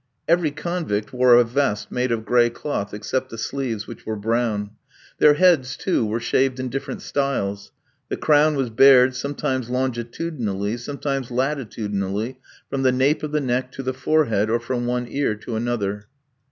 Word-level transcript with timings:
Every 0.27 0.49
convict 0.49 1.13
wore 1.13 1.35
a 1.35 1.43
vest 1.43 1.91
made 1.91 2.11
of 2.11 2.25
gray 2.25 2.49
cloth, 2.49 2.91
except 2.91 3.29
the 3.29 3.37
sleeves, 3.37 3.85
which 3.85 4.03
were 4.03 4.15
brown. 4.15 4.71
Their 5.19 5.35
heads, 5.35 5.77
too, 5.77 6.03
were 6.03 6.19
shaved 6.19 6.59
in 6.59 6.69
different 6.69 7.03
styles. 7.03 7.71
The 8.09 8.17
crown 8.17 8.55
was 8.55 8.71
bared 8.71 9.13
sometimes 9.15 9.69
longitudinally, 9.69 10.77
sometimes 10.77 11.29
latitudinally, 11.29 12.37
from 12.67 12.81
the 12.81 12.91
nape 12.91 13.21
of 13.21 13.31
the 13.31 13.41
neck 13.41 13.71
to 13.73 13.83
the 13.83 13.93
forehead, 13.93 14.49
or 14.49 14.59
from 14.59 14.87
one 14.87 15.05
ear 15.07 15.35
to 15.35 15.55
another. 15.55 16.07